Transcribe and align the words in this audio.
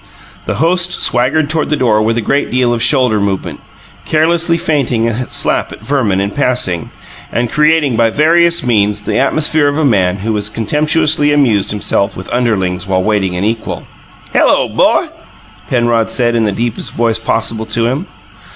The 0.47 0.55
host 0.55 0.93
swaggered 0.99 1.47
toward 1.47 1.69
the 1.69 1.75
door 1.75 2.01
with 2.01 2.17
a 2.17 2.21
great 2.25 2.49
deal 2.49 2.73
of 2.73 2.81
shoulder 2.81 3.19
movement, 3.19 3.59
carelessly 4.03 4.57
feinting 4.57 5.07
a 5.07 5.29
slap 5.29 5.71
at 5.71 5.81
Verman 5.81 6.19
in 6.19 6.31
passing, 6.31 6.89
and 7.31 7.51
creating 7.51 7.95
by 7.95 8.09
various 8.09 8.65
means 8.65 9.01
the 9.03 9.19
atmosphere 9.19 9.67
of 9.67 9.77
a 9.77 9.85
man 9.85 10.17
who 10.17 10.33
has 10.33 10.49
contemptuously 10.49 11.31
amused 11.31 11.69
himself 11.69 12.17
with 12.17 12.33
underlings 12.33 12.87
while 12.87 13.01
awaiting 13.01 13.35
an 13.35 13.43
equal. 13.43 13.83
"Hello, 14.33 14.67
'bo!" 14.67 15.09
Penrod 15.69 16.09
said 16.09 16.33
in 16.33 16.45
the 16.45 16.51
deepest 16.51 16.95
voice 16.95 17.19
possible 17.19 17.67
to 17.67 17.85
him. 17.85 18.07